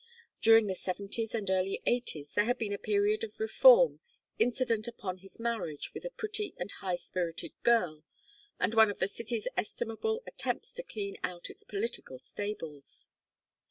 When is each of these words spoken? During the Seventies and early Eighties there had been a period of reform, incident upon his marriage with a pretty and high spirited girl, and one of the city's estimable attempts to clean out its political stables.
During 0.41 0.65
the 0.65 0.73
Seventies 0.73 1.35
and 1.35 1.47
early 1.51 1.79
Eighties 1.85 2.31
there 2.33 2.45
had 2.45 2.57
been 2.57 2.73
a 2.73 2.79
period 2.79 3.23
of 3.23 3.39
reform, 3.39 3.99
incident 4.39 4.87
upon 4.87 5.19
his 5.19 5.39
marriage 5.39 5.93
with 5.93 6.03
a 6.05 6.09
pretty 6.09 6.55
and 6.57 6.71
high 6.71 6.95
spirited 6.95 7.51
girl, 7.61 8.03
and 8.59 8.73
one 8.73 8.89
of 8.89 8.97
the 8.97 9.07
city's 9.07 9.47
estimable 9.55 10.23
attempts 10.25 10.71
to 10.71 10.81
clean 10.81 11.17
out 11.23 11.51
its 11.51 11.63
political 11.63 12.17
stables. 12.17 13.09